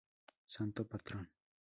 Santo 0.55 0.81
patrón. 0.91 1.23